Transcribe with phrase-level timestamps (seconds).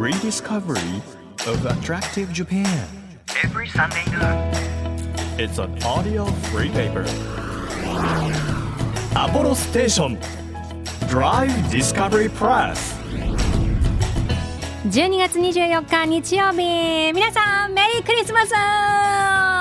[0.00, 1.02] rediscovery
[1.46, 2.66] of attractive Japan.
[3.44, 4.50] every Sunday noon.
[5.38, 7.04] It's an audio free paper.
[9.14, 10.18] Apollo Station
[11.06, 12.96] Drive Discovery Press.
[14.88, 18.54] 12月24日日曜日皆さんメリークリスマス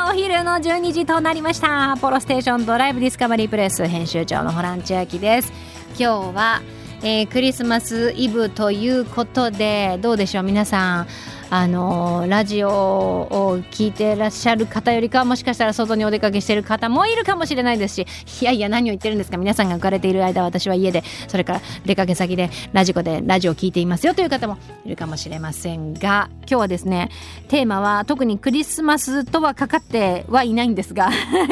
[0.10, 5.52] お昼の12時となりましたアポロステーションドライブディスカバリープレス編集長のホラン千秋です
[6.00, 6.62] 今日は、
[7.02, 11.08] えークリスマスイブということでどうでしょう皆さん
[11.52, 16.30] あのーラジオを聞いてらっしゃる方よりかもしかしたら外にお出か？
[16.30, 18.08] けしてる方もいるかもしれないですし
[18.42, 19.38] いやいや何を言ってるんですか？
[19.38, 27.10] 皆さんが浮かれている間私は家でそれから出かけ先でラジコでラジオを聞いていますよという方もいるかもしれませんが今日はですね
[27.48, 31.10] テーマは特にクリスマスとはかかってはいないんですが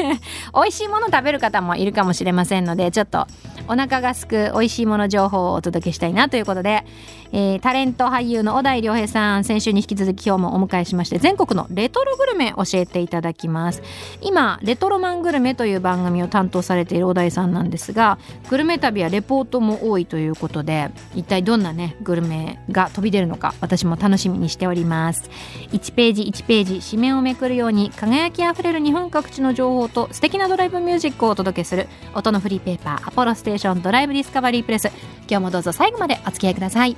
[0.54, 3.26] 美味しいもの食べる方もいるかもしれませんのでちょっと
[3.68, 6.84] お腹がすく美味しいもの情報をお届けしたいなということで、
[7.32, 13.82] えータレント俳優の小田井亮平さん先週に引き続き今日もお迎えしまして全国のレトログルメ教えていただきます。
[14.22, 25.30] 今レトロマングルメという番組を担当されている小田井さんなんですがグルメ旅やレポートも多いということで一体どんなねグルメが飛び出るのか私も楽しみにしております。
[25.72, 33.57] 1ページ1ページ紙面をめくるように輝きあふれる日本各地の情報と素敵なドライブミュージックをお届けする音のフリーペーパーアポロステーション。
[33.58, 34.86] ドライブディスカバリープレス。
[35.28, 36.96] 今日もどうぞ最後までお付き合いください。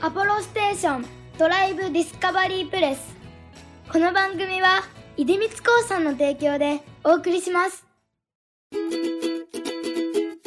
[0.00, 1.06] アポロステーション
[1.38, 3.16] ドライブディスカバリープレス。
[3.90, 4.82] この番組は
[5.16, 7.86] 出光興産の提供でお送りします。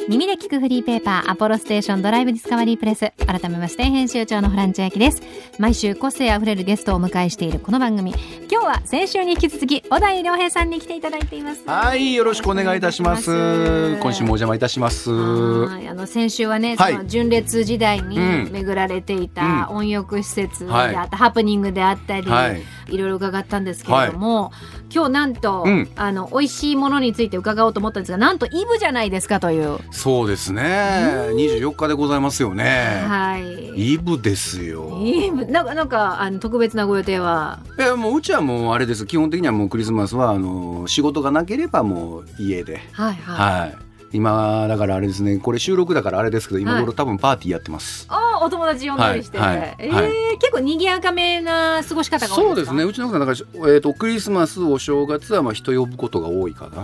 [0.08, 3.12] 耳で聞くフリーペーパーアポロステーションドライブディスカバリープレス。
[3.26, 5.20] 改めまして編集長のホラン千秋です。
[5.58, 8.14] 毎週個性あふれるゲストをお迎えしているこの番組。
[8.48, 11.64] 今日は先週に引き続き小田井亮平さんに来ていただいています。
[11.66, 13.96] はい、よろしくお願いいたします。
[13.96, 15.10] 今週もお邪魔いたします。
[15.10, 16.92] はいあの先週はね、はい。
[16.92, 18.52] その純烈時代にうん。
[18.52, 22.62] 巡られていた温浴施設ではいあった、ハプニングであったり、はい。
[22.90, 24.52] い、ろいろ伺ったんですけれども、
[24.94, 25.88] 今日なんと、うん。
[25.96, 31.30] あの美味しいものについて伺おうと思ったんですがなんとイブじゃないですかという、そうですね。
[31.34, 33.02] 二十四日でございますよね。
[33.08, 35.00] はいイブですよ。
[35.02, 37.60] イブなんかなんかあの特別なご予定は？
[37.78, 39.06] いやもううちはもうあれです。
[39.06, 42.80] 基本的にはもうクリスマスはあの仕事がなければもう家で。
[42.92, 43.76] はいはい、はい。
[44.12, 45.38] 今だからあれですね。
[45.38, 48.06] これ収録だからあれですけど、今はい頃多分パーティーやってます。
[48.08, 52.54] あお友達呼んだりして、はいはいえーはい結構賑やかめな過ごし方が多いうでか？
[52.54, 52.84] そですすね。
[52.84, 56.82] うちの方だからえっ、とクリスマスお正月はまあ人呼ぶことが多いかな。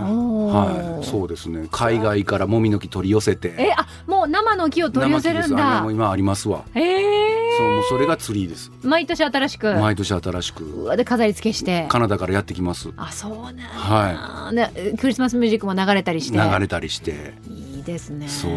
[0.53, 1.05] はい。
[1.05, 1.67] そうですね。
[1.71, 3.53] 海外からもみの木取り寄せて。
[3.57, 6.63] えあもう生の木を取り寄せるんだ今ありますわ。
[6.73, 8.71] へえそうもうそれがツリーです。
[8.83, 12.89] 毎年新しく毎年新しくうわで飾り付けしてカナダからやってきます。
[12.97, 17.33] あそうなんだ、はねクリスマスミュージックも流れたりして流れたりして。
[17.49, 18.51] いいですねそう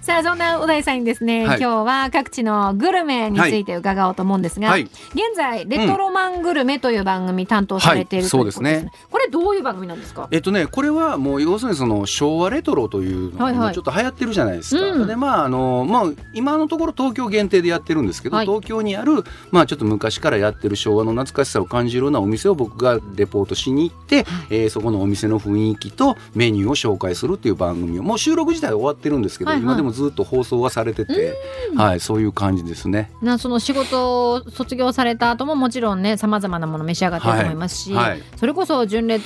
[0.00, 4.82] さあそんな小田井さんにですね、はい今日は各地のグルメについて伺おうと思うんですが、はい。
[4.82, 4.90] 現
[5.36, 10.28] 在レトロマングルメという番組担当されている、はいといことそうですねこれどういう番組なんですか？
[10.30, 13.66] えっとねこれはもう要するにその昭和レトロというのはいはい。
[13.68, 14.84] がちょっと流行ってるじゃないですか。
[14.84, 15.06] うん。
[15.08, 16.04] でまああのまあ
[16.34, 18.46] 今のところ東京限定でやってるんですけど、はい。
[18.46, 29.64] 東京にあるまあちょっと昔からやってる昭和の懐かしさを感じるようなお店を僕がレポートしに行って、えーそこのお店の雰囲気とメニューを紹介するっていう番組をもう収録自体は終わってるんですけど、はいはい。
[29.64, 31.34] 今でもずっと放送はされてて、
[31.74, 33.10] はいそういう感じですね。
[33.22, 38.10] なその仕事を卒業された後ももちろんねさまざまなもの召し上がってると思いますし、はい。
[38.10, 38.22] はい。
[38.36, 39.21] それこそ純烈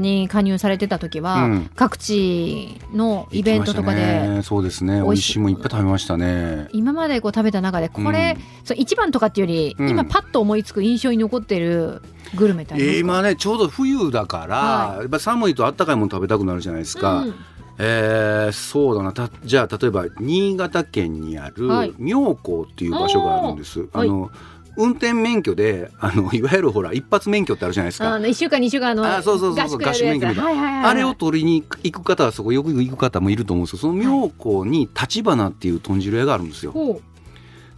[0.00, 1.70] に加入されてた時は、うん。
[1.74, 4.40] 各地のイベントとかでね。
[4.42, 5.02] そうですね。
[5.02, 5.38] 美味しい。
[5.38, 6.68] もんいっぱい食べましたね。
[6.72, 8.66] 今までこう食べた中でこれ、うん。
[8.66, 9.88] そう一番とかっていうより、うん。
[9.90, 12.02] 今パッと思いつく印象に残ってる
[12.34, 15.00] グルメってありますか、今ねちょうど冬だから、はい。
[15.00, 17.34] やっぱ寒いとあったかいもの食べたくなるじゃないですか、うん。
[17.78, 19.12] えーそうだな。
[19.12, 21.94] たじゃあ例えば新潟県にあるはい。
[21.98, 23.88] 妙高っていう場所があるんです、ー。
[23.92, 24.30] あの
[24.80, 28.14] 運転免許であのいわゆるほら一発免許ってあるじゃないですか。
[28.14, 36.72] あの1週間2週間のあそうそうそうそう合宿免許みたいはいはいはいあれを取りに行く方はそこよく行く方もいると思うんですけどその妙高に立花っていう豚汁屋があるんですよ。
[36.72, 37.00] ほ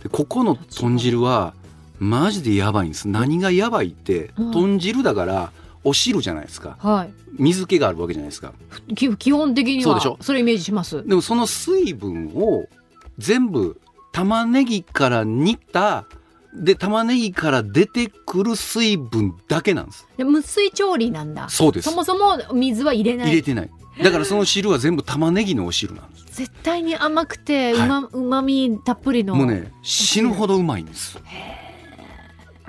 [0.02, 1.54] でここの豚汁は
[1.98, 3.08] マジでやばいんです。
[3.08, 4.50] 何がやばいってうん。
[4.52, 5.52] 豚汁だから
[5.84, 6.78] お汁じゃないですか。
[6.82, 7.12] うはい。
[7.38, 8.52] 水気があるわけじゃないですか。
[8.94, 10.18] き基本的にはそうでしょ？
[10.20, 11.06] それイメージします。
[11.06, 12.66] でもその水分を
[13.18, 13.80] 全部
[14.12, 16.04] 玉ねぎから煮た
[16.54, 20.06] で玉ねぎから出てくる水分だけなんです。
[20.16, 21.48] で無水調理なんだ。
[21.48, 21.90] そうです。
[21.90, 23.28] そもそも水は入れない。
[23.28, 23.70] 入れてない。
[24.02, 26.24] だからその汁は全部玉ねぎのお汁なんです。
[26.32, 27.88] 絶対に甘くてうはい。
[27.88, 29.34] ま,、うまみたっぷりの。
[29.34, 31.18] もうね死ぬほどうまいんです。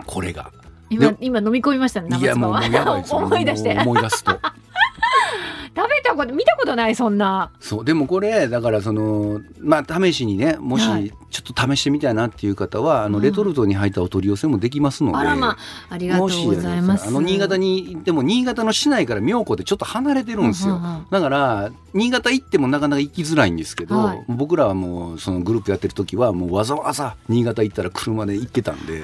[0.05, 0.51] これが。
[0.89, 3.17] 今で今飲み込みましたね生いやもうもうやばい唾ですよ。
[3.25, 3.79] 思い出して。
[3.79, 4.31] 思い出すと。
[5.75, 7.51] 食べたこと見たことないそんな。
[7.59, 7.85] そう。
[7.85, 13.23] でもこれだからそのまあ試しにねもし、はいちょっと試してみたいなっていう方はあのうん。
[13.23, 15.57] レトルトに入ったお取り寄せもできますので、あらまあ
[15.89, 17.07] ありがとうございます。
[17.07, 21.07] あの新潟に行っても新潟の市内から妙高ってちょっと離れてるんですよ、うんうんうん。
[21.09, 24.23] だから新潟行ってもなかなか行きづらいんですけど、はい。
[24.27, 29.03] 僕らはもうそのグループやってる時はもうわざわざ新潟行ったら車で行ってたんで、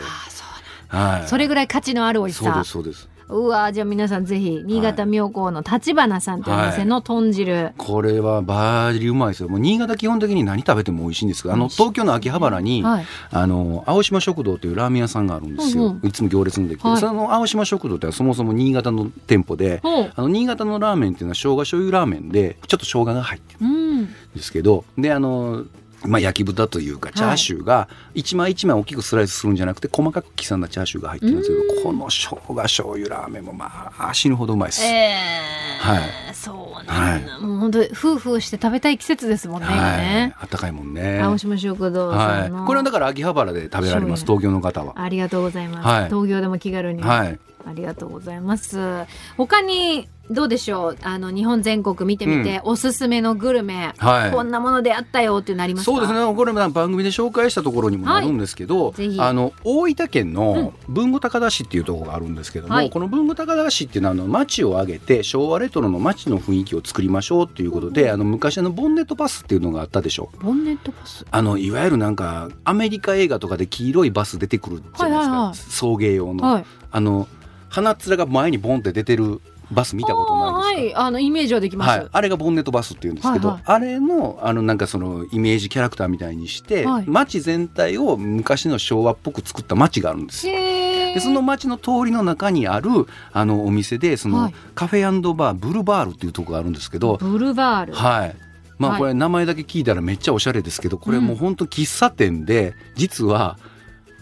[0.90, 2.44] あはい、それぐらい価値のある美味しさ。
[2.44, 9.50] そうですそうですうわじゃあ皆さんぜひ新潟妙高の立花さんというお店の豚汁、これはバーリうまいですよ。
[9.50, 13.06] もう新潟基本的に何食べても美味しいんですがあの東京の秋葉原に、はい。
[13.32, 17.00] あの青島食堂というラーメン屋さんがあるんですよ、うんうんいつも行列にできてる、はい。
[17.00, 20.12] その青島食堂ってのはそもそも新潟の店舗で、ほう。
[20.16, 25.66] あの新潟のラーメンっていうのは生姜醤油ラーメンでちょっと生姜が入ってるうんんですけどであの
[26.06, 34.84] まあ、焼き豚というかチャーシューが一枚一枚大きくスライスするんじゃなくて細かく刻んだチャーシューが入ってるんですけどこの生姜醤油ラーメンもまあ死ぬほどうまいです。
[34.84, 36.02] えーはい。
[36.34, 39.98] そうなんだ、もう本当夫婦して食べたい季節ですもんね、今はい。
[39.98, 41.20] ね、あったかいもんね。
[41.22, 44.94] 青島食堂さんの、はい、これはだから秋葉原で食べられます東京の方は。
[45.02, 46.06] ありがとうございます、はい。
[46.06, 49.06] 東京でも気軽に、はい、ありがとうございます。
[49.38, 50.98] 他にどうでしょう？
[51.02, 54.32] あの日本全国見てみて、おすすめのグルメ、はい。
[54.32, 55.92] こんなものであったよっていうのありますか？
[55.92, 56.36] そうですね。
[56.36, 59.20] これも番組で紹介したところにもなるんですけど、はい。
[59.20, 62.92] あの大分県の豊後高田市っていうところがあるんですけども、はい。
[62.92, 70.30] この豊後高田市っていうのはあの町を挙げて昭和レトロの町の雰囲気を作りましょうっていうことで、あの昔あのボンネットバスっていうのがあったでしょ？
[70.42, 71.26] ボンネットパス？
[71.32, 76.66] あのいわゆるなんかアメリカ映画とかで黄色いバス出てくるじゃないですか、送迎用の、はい。
[76.92, 77.28] あの
[77.70, 79.42] 鼻っ面が前にボンって出てる
[79.72, 81.02] バス見たことないですか？
[81.02, 81.08] はい。
[81.08, 83.58] あのイメージはできます、はい、あれがボンネットバスっていうんですけど、はい。
[83.58, 87.04] はいあれのあのなんかそのイメージキャラクターみたいにして、はい。
[87.08, 92.90] 街全体を昔の昭和っぽく作った街があるんですでその街の通りの中にある
[93.32, 94.54] あのお店でその、はい。
[94.76, 98.36] カフェバーブルバールっていうところがあるんですけど、ブルバール、はい。
[98.78, 98.98] まはい。
[98.98, 103.58] あこれ名前だけ聞いたらめっちゃおしゃれですけどこれもう本当喫茶店で実は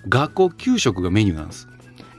[0.10, 1.68] 学校給食がメニューなんです。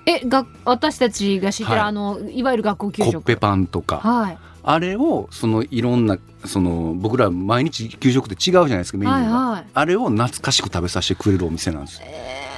[0.09, 1.89] えが私たちが知ってる、はい。
[1.89, 3.13] あのいわゆる学校給食。
[3.13, 4.39] コッペパンとか、はい。
[4.63, 9.67] あれをそのいろんなその僕ら毎日給食って違うじゃないですかメニューが、はいはい。
[9.75, 12.49] あれを懐かしく食べさせてくれるお店なんですえー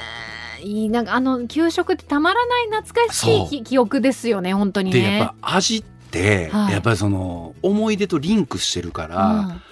[0.63, 5.01] いいなんかあの給食ってたまらない懐かしそい記憶ですよね本当にね。
[5.01, 6.73] でやっぱ味って、はい。
[6.73, 9.63] やっぱりその思い出とリンクしてるから、うん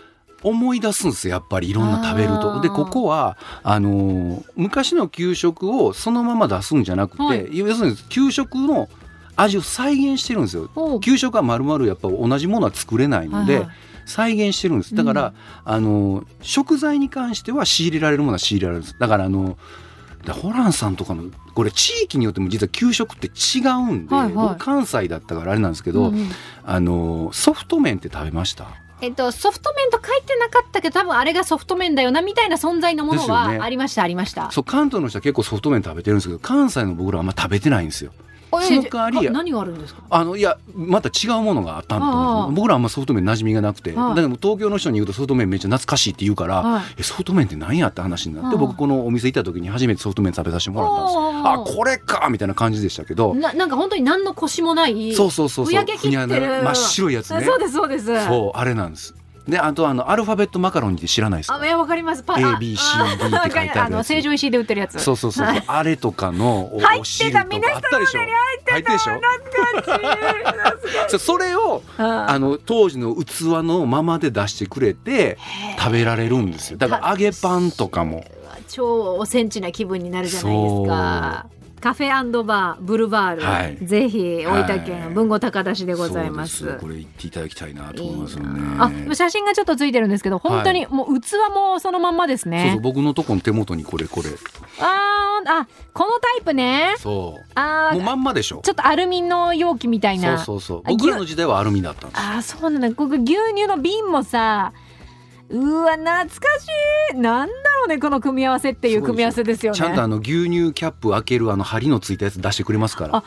[0.43, 2.61] 思い出すんですよやっぱりいろんな食べると。
[2.61, 7.49] でここはあのー昔の給食をそのまま出すんじゃなくて、はい。
[7.53, 8.89] 要するに給食の
[9.37, 10.69] 味を再現してるんですよ。
[11.01, 13.75] 給食はまるまるやっぱ同じものは作れないので、はいはい。
[14.07, 14.95] 再現してるんです。
[14.95, 15.35] だから、
[15.67, 18.99] あの食材に関しては仕入れられるものは仕入れられるんです。
[18.99, 19.59] だからあの
[20.25, 21.25] だホランさんとかの
[21.55, 24.33] これ地域によっても実は給食って違うんで、はいはい。
[24.33, 26.31] 僕関西だったからあれなんですけど、うんうん。
[26.65, 28.67] あのソフト麺って食べました？
[29.01, 34.51] えっと、ソフト麺と書いてなかったけど多分あれがソフト麺だよなみたいな存在のものですよねはありました、ありました。
[34.51, 40.03] そう関東の人は結構ソフト麺食べてるんですけど関西の僕らはあんま食べてないんですよあその代わり何があるんですか？
[40.11, 46.83] あのいやまた違うものがあったんだと思僕らはあんまソフト麺馴染みがなくて、はいだけど東京の人に言うとソフト麺めっちゃ懐かしいって言うから、はい。
[46.99, 51.21] えソフト麺って何やって話になって、ああ僕このお店行った時に初めてソフト麺食べさせてもらったんですよ。
[51.21, 51.55] ああ。
[51.55, 53.35] あこれかみたいな感じでしたけど。
[53.35, 55.75] ななんか本当に何のコシもないそうそうそうそう。
[55.75, 56.63] ふやけ切ってる。
[56.63, 57.45] 真っ白いやつね。
[57.45, 58.27] そうですそうです。
[58.27, 59.15] そうあれなんです
[59.49, 61.59] であとあのアルファベットマカロニって知らないですか？
[61.59, 62.23] あいやわかります。
[62.23, 62.83] パ A B C
[63.19, 65.01] D って書いてあるあの成城石井で売ってるやつ。
[65.01, 65.65] そうそうそうはい。
[65.67, 67.01] あれとかのお入ってた。
[67.01, 67.99] お汁とかみんなあった。
[67.99, 68.29] でしょ入
[68.61, 69.21] ってるでしょ？
[71.09, 75.39] そうそれをああの当時の器のままで出してくれて
[75.79, 76.79] 食べられるんですよ。
[76.79, 78.25] だから揚げパンとかも。
[78.69, 81.47] 超おセンチな気分になるじゃないですか
[81.81, 83.79] カフェバーブルバール、はい。
[83.85, 84.85] ぜひ大分はい。
[84.85, 86.59] 県豊後高田市でございます。
[86.59, 86.81] そうです。
[86.81, 88.77] これ行っていただきたいなといい思いますよね。
[88.77, 92.71] なあ写真がちょっとついてるんですけど本当にもう器もそのまんまですそうね。
[92.73, 94.31] そう僕のとこの手元にこれこれ。
[94.81, 96.95] あーあこのタイプね。
[96.99, 97.95] そう。
[97.95, 98.61] もうまんまでしょ。
[98.63, 100.39] ちょっとアルミの容器みたいそうな。
[100.39, 100.79] そうそう。
[100.85, 102.89] あ僕らの時代はアルミだったんですあーそうなんだ。
[102.95, 104.73] ここ牛乳の瓶もさ
[105.51, 106.69] うわ懐かし
[107.15, 107.17] い。
[107.17, 109.79] なんだろうねこの組み合わせっていう組み合わせですよね。
[109.79, 113.17] ちゃんとあの牛乳キャップ開けるあの針のついたやつ出してくれますから。
[113.17, 113.25] あ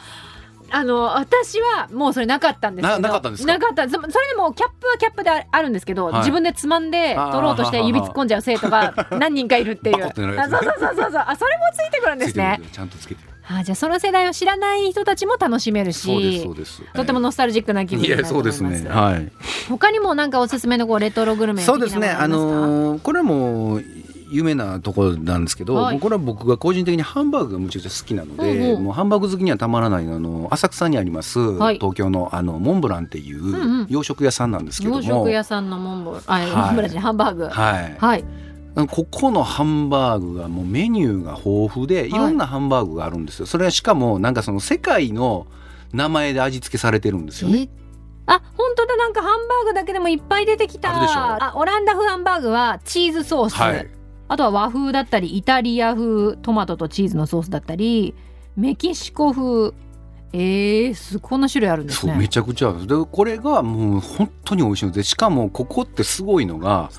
[0.73, 2.99] あの私はもうそれなかったんですけど。
[3.01, 3.51] ななかったんですか？
[3.53, 3.89] なかった。
[3.89, 6.15] そそれでもキャップはキャップであるんですけど、はい。
[6.19, 9.97] 自分でつまんで取ろうとして指突っ込んじゃう生徒が何人かいるっていう。
[9.97, 11.23] バコってなるやつあそうそうそうそうそう。
[11.27, 12.61] あそれもついてくるんですね。
[12.71, 16.17] ちゃんとつけてるあじゃあその世代を知らない人たちも楽しめるしそ
[16.51, 18.89] うですとてもノスタルジックな気分になると思そいうますですね。
[18.89, 19.31] はい。
[19.69, 22.09] 他にもなんかおすすめのこうレトログルメそうですね。
[22.09, 23.83] あのーこれはもう
[24.31, 25.99] 有名なところなんですけど、はい。
[25.99, 28.79] これは僕が個人的にハンバーグがむちゃくちゃ好きなので、うんう。
[28.79, 31.75] んもうハンバーグ好きにはたまらないあの浅草にあります、はい。
[31.75, 36.65] 東京のあのモンブランっていんうんう洋食屋さんなんですけども、洋食屋さんのモンブランあ、はい。
[36.67, 37.49] モンブランじゃハンバーグ。
[37.49, 38.23] はい、はい
[38.89, 42.11] ここのハンバーグがもうメニューが豊富でい。
[42.11, 43.45] ろんなハンバーグがあるんですよ。
[43.45, 45.47] それはしかもなんかその世界の
[45.91, 47.63] 名前で味付けされてるんですよね。
[47.63, 47.69] え
[48.27, 48.95] あ本当だ。
[48.95, 50.95] なんかハンバーグだけでもいっぱい出てきた。
[50.95, 51.19] あるでしょ。
[51.19, 53.87] あオランダ風ハンバーグはチーズソース、はい。
[54.29, 58.15] あとは和風だったりイタリア風トマトとチーズのソースだったり
[58.55, 59.73] メキシコ風。
[60.33, 66.89] えー、すこんな種類あるんですそうめねちゃくちゃあるでこれがもう本当に美味しいのでしかもここってすごいのが、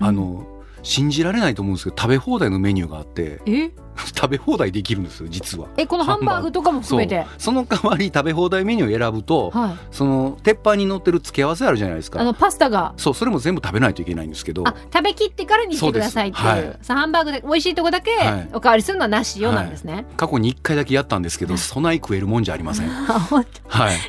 [0.00, 0.44] あの
[0.82, 3.70] 信じられないと思うんですけど食べ放題のメニューがあってえ？
[4.14, 5.68] 食べ放題できるんですよ実は。
[5.76, 7.26] えこのハンバーグとかも含めて？
[7.38, 9.76] その代わり食べ放題メニューを選ぶとはい。
[9.90, 12.20] その鉄板に乗ってる付け合わせあるじゃないですか。
[12.20, 12.94] あのパスタが。
[12.96, 14.66] そうそれも全部食べないといけないんですけど。
[14.66, 16.46] あ食べきってからにしてくださいっていう。
[16.46, 16.78] はい。
[16.86, 18.48] ハンバーグで美味しいとこだけはい。
[18.54, 22.88] おかわりするのはなしよなんですね、過去に1回だけやったんですけどそない食えるもんじゃありません。
[22.88, 23.46] はい。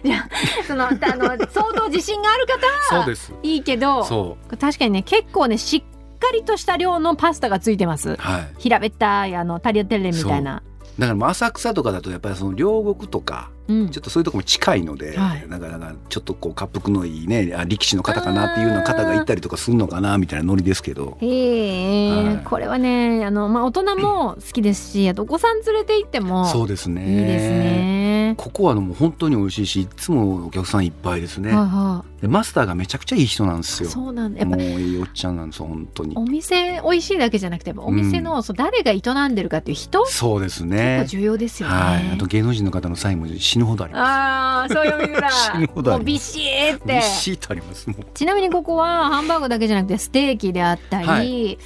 [0.01, 0.29] 当 じゃあ
[0.67, 0.97] そのあの
[1.49, 3.33] 相当自信がある方はそうです。
[3.43, 5.90] いいけどそ確かにね結構ねしっ
[6.21, 8.11] かりとした量のパスタがついてます。
[8.11, 8.53] うはい。
[8.57, 10.63] 平べったいあのタリアテッレみたいな。
[10.99, 13.89] だから浅草とかだとやっぱりその両国とかうん。
[13.89, 15.47] ちょっとそういうところも近いので、はい。
[15.47, 21.17] なかなかちょっとこう滑腹のいいねあ力士の方かなっていうような方がいたりとかするのかなみたいなノリですけど。
[21.21, 22.37] へえ、はい。
[22.43, 27.01] これはねあの、まあ、大人も好きですしあとお子さん連れて行ってもそうですね。
[27.01, 28.00] いいですね。
[28.35, 33.91] ここはもう本当に美味しいしいつもお客さんいっぱいですね、はいはでマスターがめちゃくちゃいい人なんですい、よ。
[33.91, 34.41] そうなんだ。
[34.41, 36.15] やっぱもういいおっちゃんなんですよ本当に。
[36.15, 41.75] お店美味しいだけじゃなくてお店の、そう誰が営んでるかっていう人そうです結ね構重要ですよね。
[41.75, 42.11] はい。
[42.13, 45.29] あと芸能人の方のサインも死ぬほどありまあーそういう意味だ。
[45.31, 45.97] 死ぬほどあります。
[45.97, 46.95] もうビシーっすて。
[46.95, 51.57] ビシッとありますちなみにここはハンバーグだけじゃなくてステーキであったり、はい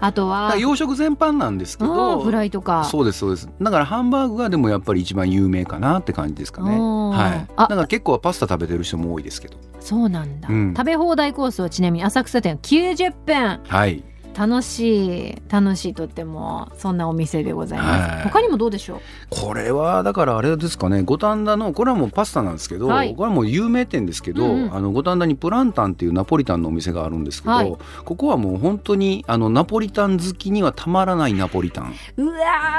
[0.00, 2.84] あとは洋食全般なんですけあどーフライとか。
[2.84, 3.48] そうですそうです。
[3.60, 6.78] だからハンバーグがでもやっぱり一番有名かなって感じですかね。
[6.78, 7.52] はい。
[7.56, 9.56] あだから結構パスタ食べてる人も多いですけど。
[9.80, 10.74] そうなんだ、うん。
[10.76, 13.60] 食べ放題コースはちなみに浅草店90分。
[13.66, 14.04] はい
[14.36, 18.22] 楽しい楽しいとってもそんなお店でございます、はい。
[18.24, 19.00] 他にもどうでしょう？
[19.30, 23.14] これはだからあれですかね五反田のこれはもうパスタなんですけど、はい。
[23.14, 24.74] これはもう有名店ですけど、うんうん。
[24.74, 27.76] あの五反田にプランタンっていうナポリタンのお店があるんですけど、はい。
[28.04, 31.94] ここはもう本当にあのナポリタン好きにはたまらないナポリタン。
[32.16, 32.36] うわ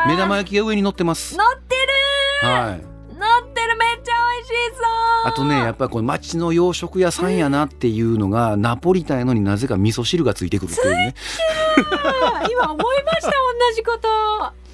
[0.08, 0.10] ー。
[0.10, 1.38] 目玉焼きが上に乗ってます。
[1.38, 1.76] 乗って
[2.44, 2.82] るはい。
[2.82, 5.30] 乗ってるめっちゃ美味しそう。
[5.30, 11.16] あとねやっぱりこれ町の洋食屋さんやなっていうのがナポリタンやのになぜか味噌汁がついてくるっていうね。
[12.52, 13.34] 今思いました同
[13.76, 14.08] じこと。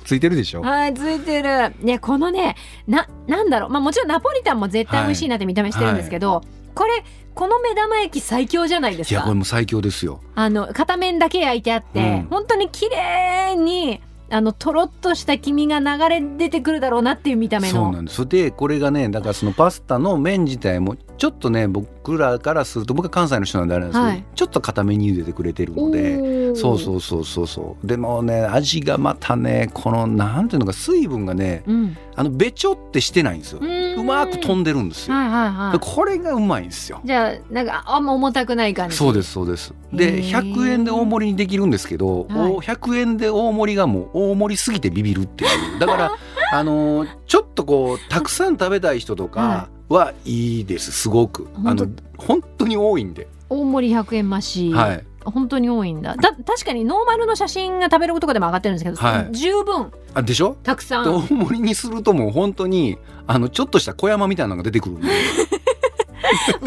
[0.04, 0.62] ついてるでしょ？
[0.62, 1.74] はいついてる。
[1.80, 2.56] ねこのね
[2.88, 3.70] ななんだろう。
[3.70, 6.44] まあもちろんナポリタンも絶対美味しいなって見た目してるんですけど、
[6.74, 9.14] これこの目玉焼き最強じゃないですか。
[9.14, 10.22] いやこれもう最強ですよ。
[10.36, 12.28] あの片面だけ焼いてあって、うん。
[12.30, 17.84] 本当に綺麗にあのとろっとした黄身が流れ出てくるだろうなっていう見た目の。
[17.84, 18.28] そうなんです。
[18.28, 24.26] でこれがねだからそのパスタの麺自体もちょっとね僕らからすると僕は関西の人なんであれなんですけど、はい。
[24.36, 26.56] ちょっと固めに茹でてくれてるので。
[26.56, 27.88] そうそうそうそうそう。
[27.88, 33.60] でもね味がまたねこのなんていうのか水分がねう、うん、あのべちょってしてないんですよ。
[33.62, 33.66] う
[34.02, 35.72] うまく飛んでるんですよ、はいはいはい。
[35.74, 37.02] でこれがうまいんですよ。
[37.04, 38.96] じゃあなんかあんま重たくない感じ。
[38.96, 39.74] そうですそうです。
[39.94, 40.54] でへー。
[40.54, 42.52] 100円で大盛りにできるんですけど、はい。
[42.52, 45.80] お100円で大盛りがもう大盛りすぎてビビるっていう。
[45.80, 46.12] だから
[46.54, 50.62] あのーちょっとこうたくさん食べたい人とかはい。
[50.62, 50.66] い。
[50.66, 53.04] ですすごくあの本当に多い。
[53.04, 56.16] んで、大盛り100円増し、はい、本当に多いんだ。
[56.16, 59.32] だ確かにノーマルの写真が食べるとこでも上がってるんですけど、はい。
[59.32, 59.92] 十分。
[60.14, 60.58] あでしょ？
[60.64, 61.04] たくさん。
[61.04, 62.98] で大盛りにするともう本当に
[63.28, 65.00] あのちょっとした小山みたいなのが出てくるも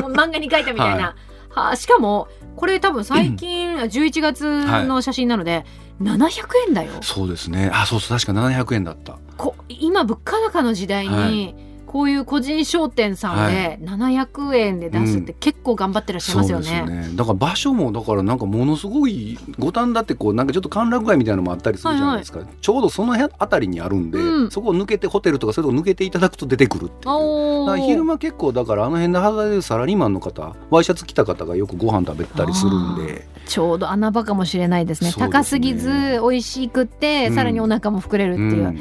[0.08, 1.14] う 漫画に描いたみたいな、
[1.50, 5.64] はあしかもこれ多分最近11月の写真なので、
[6.00, 6.28] 700
[6.68, 6.92] 円だよ。
[7.02, 7.70] そうですね。
[7.72, 9.18] あそうそう確か700円だった。
[9.36, 11.63] こ今物価高の時代に、は
[11.94, 16.64] こういう個人商店さんで700円で出すって結構頑張ってらっしゃいますよね。
[16.64, 17.16] そうですね。
[17.16, 24.50] だから場所もだからなんかものすごい五反田ってこうなんかちょっと歓楽街みたいなのもあったりするじゃないですか、ちょうどその辺あたりにあるんで、うん。
[24.50, 27.76] そこを抜けてホテルとかそういうとこ抜けていただくと出てくるっていう。
[27.86, 33.28] 昼間結構だからあの辺で働いてるサラリーマンの方ワイシャツ着た方がよくご飯食べたりするんで。
[33.46, 35.10] ちょうど穴場かもしれないですね。
[35.10, 35.14] ね。
[35.16, 38.80] 高すぎず美味しくって、うんさらにお腹も膨れるっていう、ん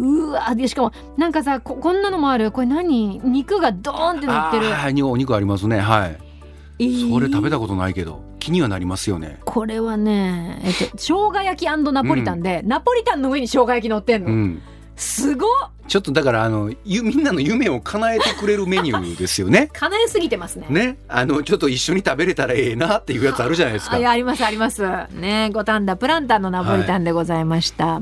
[0.00, 2.52] うわでしかもなんかさここんなのもある。
[2.52, 3.20] これ何？
[3.22, 4.74] 肉がドーンって乗ってる。
[4.74, 5.78] あーお肉ありますね。
[5.78, 6.18] はい、
[6.78, 7.12] えー。
[7.12, 9.38] それ食べたことないけど気にはなりますよね。
[9.44, 14.62] これはねえっと生姜焼きナポリタンで、ナポリタンの上に生姜焼き乗ってんの、うん。
[14.96, 15.50] すごっ。
[15.86, 19.68] ちょっとだからあのゆみんなの夢を叶えてくれるメニューですよね。
[19.74, 20.66] 叶えすぎてますね。
[20.70, 20.98] ね。
[21.08, 23.96] あのちょっと一緒に食べれたらええなっていうやつあるじゃないですか。
[23.96, 24.82] あいやありますあります。
[25.12, 28.00] ね五反田プランタンのナポリタンでございました、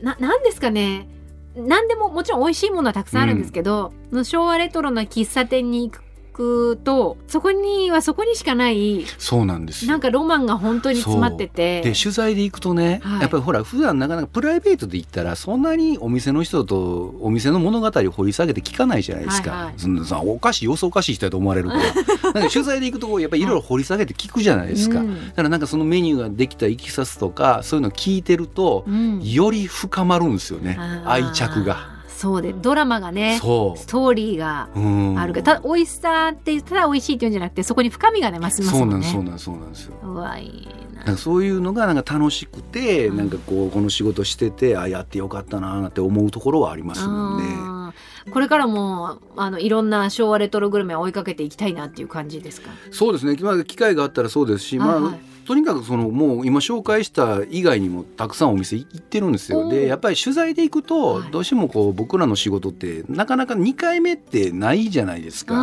[0.00, 1.06] ななんですかね
[1.56, 3.92] 何でももちろん美味しいものはたくさんあるんですけど、
[4.24, 6.02] 昭和レトロな喫茶店に行く
[6.36, 9.90] くとそこにはそこにしかないそうなんですよ。
[9.90, 11.80] なんかロマンが本当に詰まってて。
[11.80, 13.20] で取材で行くとね、はい。
[13.22, 19.74] やっぱりほら普段なかなかプライベートで行ったらそんなにお店の人とお店の物語を掘り下げて聞かないじゃないですか、はいはい。
[19.78, 21.70] そんなさおかしい様子おかしい人やと思われる。
[21.70, 21.76] か
[22.24, 25.28] らなんか取材で行くとやっぱりいろいろ掘り下げて聞くじゃないですか、うん。
[25.28, 29.22] だからなんかそのメニューができたいきさつとかそういうのを聞いてると、うん。
[29.22, 30.78] より深まるんですよね。
[31.06, 31.95] 愛着が。
[32.16, 33.78] そうでドラマがねそう。
[33.78, 35.18] ストーリーがうん。
[35.18, 39.06] あるからただ美味しさって言ったら美味しいっていうんじゃなくてそこに深みがねますそうなんもんね。
[39.06, 39.94] そうなんですそうなんですよ。
[40.02, 41.04] うな。
[41.04, 43.16] なんかそういうのがなんか楽しくて、うん。
[43.18, 47.94] なんかこうこの仕事しててあやってよかったなって思うところはありますもんね。
[48.30, 52.70] これからもあのいろんな昭和レトログルメを追いかけていきたいなっていう感じですか？
[52.90, 59.70] そうですね、まあ、機会があったらそうですし、まあはいはいとにかくそのもう今紹介した以外にもたくさんお店行ってるんですよ。
[59.70, 65.54] でやっぱり取材で行くとはいどうしてもこう僕らの仕事ってなかなか2回目ってないじゃないですか。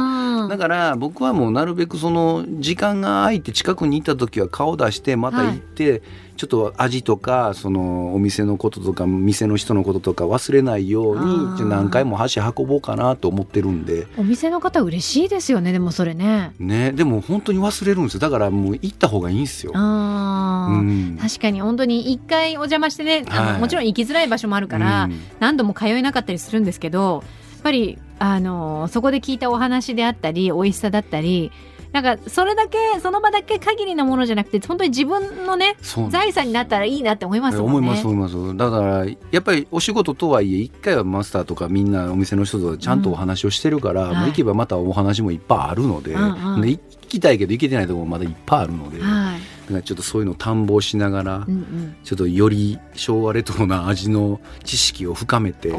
[0.46, 6.02] あだから僕はもうなるべくその時間が空いて近くに行った時は顔出してまた行って、
[6.36, 14.08] ちょっと味とかそのお店のこととか店の人のこととか忘れないように何回も箸運ぼうかなと思ってるんで。
[14.18, 16.54] お店の方嬉しいですよねでもそれね。
[16.60, 19.72] ね、でも本当に忘れるんですよだからもう行った方がいいんですよ。
[19.76, 31.52] うん確かに本当に一回お邪魔してね、あのはいもちろん行きづらい場所もあるから、うん何度も通えなかったりするんですけどやっぱりあのそこで聞いたお話であったり美味しさだったり
[31.94, 35.76] なんかそれだけその場だけ限りのものじゃなくて本当に自分のね
[36.10, 37.78] 財産になったらいいなって思いますもんね。
[37.78, 38.58] 思います思います。
[38.58, 44.18] だからやっぱりお仕事とはいえ一回はマスターとかみんなお店の人とちゃんとお話をしてるから、うん。
[44.26, 46.62] 行けばまたお話もいっぱいあるので,、うんうん。
[46.62, 49.40] で行きたいけど行けてないところもまだいっぱいあるので、はい。
[49.63, 55.72] らちょっとそういうのを探訪しながら、うんちょっとより昭和レトロな味の知識を深めて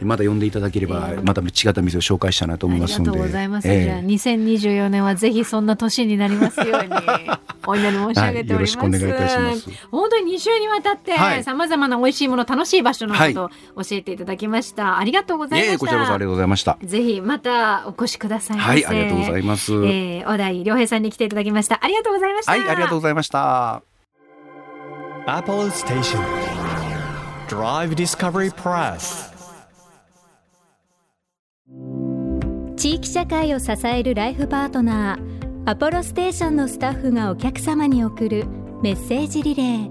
[0.00, 3.68] また呼んでいただければ、ええまた違った店を紹介したいなと思いますのでありがとうございます。
[3.68, 6.90] ええじゃあ2024年はぜひそんな年になりますように
[7.66, 8.44] お祈り申し上げております。
[8.44, 9.70] はいよろしくお願いいたします。
[9.90, 13.44] 本当に2週にわたってはいさまざまな美味しいもの楽しい場所のこと
[13.76, 14.98] を教えていただきました。
[14.98, 15.66] ありがとうございました。
[15.66, 16.78] いえいえこちらこそありがとうございました。
[16.82, 18.58] ぜひまたお越しください。
[18.58, 19.72] はい、ありがとうございます。
[19.72, 21.78] えー、小田井良平さんに来ていただきました。
[21.82, 22.52] ありがとうございました。
[22.52, 23.27] はい、ありがとうございました。
[25.26, 26.20] Apollo Station.
[27.48, 29.28] Drive Discovery Press.
[32.76, 38.46] 地域社会を支えるライフパートナーアポロステーションのスタッフがお客様に送る
[38.82, 39.90] メッセージリレー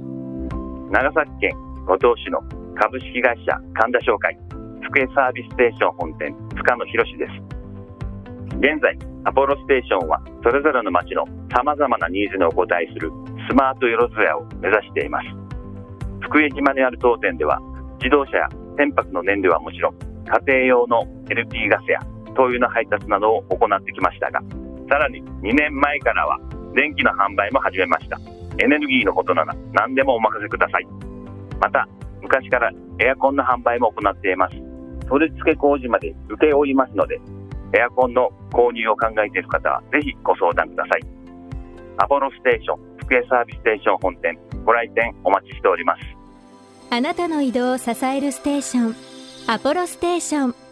[0.89, 1.51] 長崎県
[1.85, 2.39] 五島市の
[2.79, 4.37] 株式会社神田商会
[4.81, 7.31] 福江サービスステーション本店深野博です
[8.57, 13.11] 現在アポロステーションはそれぞれの町のさまざまなニーズにお応えする
[13.49, 15.27] スマートよろずやを目指しています。
[16.21, 17.59] 福江島にある当店では
[17.99, 21.99] 自動車や船舶の燃料はもちろん家庭用の LP ガスや
[22.35, 24.41] 灯油の配達などを行ってきましたが
[24.89, 26.37] さらに2年前からは
[26.75, 28.19] 電気の販売も始めました。
[28.59, 30.87] エネルギーのことなら何でもお任せください。
[31.59, 31.87] また
[32.21, 34.55] 昔からエアコンの販売も行っています。
[35.07, 37.19] 取り付け工事まで請け負いますので
[37.73, 41.01] エアコンの購入を考えている方はぜひご相談ください。
[41.97, 46.01] アポロステーション福江サービスステーション本店ご来店お待ちしております。
[46.89, 48.95] あなたの移動を支えるステーション
[49.47, 50.66] アポロステーション。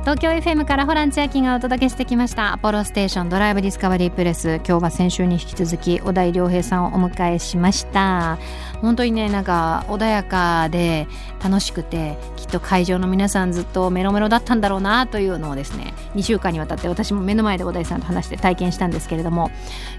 [0.00, 2.54] 東京 FM からホラン千秋がお届けしてきました。
[2.54, 8.38] アポロステーションドライブディスカバリープレス今日は先週に引き続き小田井良平さんをお迎えしました。
[8.80, 11.06] 本当にねなんか穏やかで
[11.44, 19.50] 楽しくてきっと会場の皆さんずっとメロメロだったんだろうなというのをですね2週間にわたって私も目の前で小田井さんと話して体験したんですけれども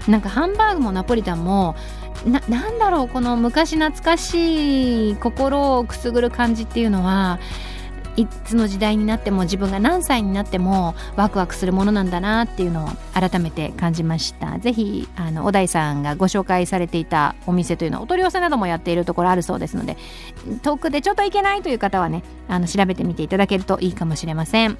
[0.08, 1.76] なんかハンバーグもナポリタンも
[2.26, 7.38] ななんだろうこの昔懐かしい心をくすぐる感じっていうのは
[8.16, 14.58] いつの時代になっても自分が何歳になってもワクワクするものなんだなっていうのを改めて感じました。
[14.58, 19.96] ぜひあの小田井さんがご紹介されていたお店というのはお取り寄せなどもやっているところあるそうですので
[20.62, 24.78] 遠くでちょっと行けないという方はねあの調べてみていただけるといいかもしれません。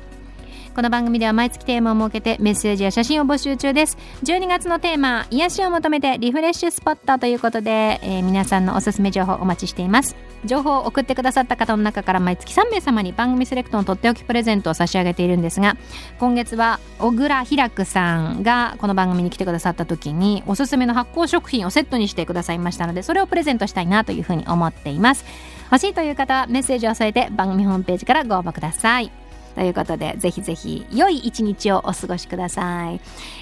[0.75, 3.99] この番組では毎月テーマを設けてメッセージや写真を募集中です。
[4.25, 10.17] 12月のテーマ癒しを求めてリフレッシュスポットということで、えー皆さんのおすすめ情報お待ちしています。
[10.47, 15.77] 情報を送ってくださった方の中から毎月3名様に番組セレクトのとっておきプレゼントを差し上げているんですが
[16.19, 25.25] 今月は小倉ひらくさんがこの番組に来てくださった時におすすめの発酵食品をセットにしてくださいましたのでそれをプレゼントしたいなというふうに思っています。
[25.71, 29.22] 欲しいという方はメッセージを添えて番組ホームページからご応募ください。
[29.55, 33.01] ということでぜひぜひ良い一日をお過ごしください、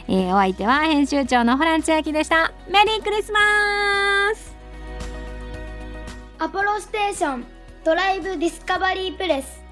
[0.09, 2.53] えーお相手は編集長のホラン千秋でした。
[2.69, 3.41] メリークリスマ
[4.35, 4.57] ス!
[6.39, 7.45] アポロステーション
[7.85, 9.63] ドライブディスカバリープレス。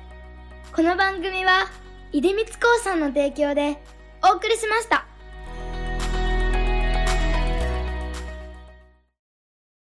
[0.73, 1.67] この番組は
[2.13, 3.83] 出光興産の提供で
[4.23, 5.07] お送りしました。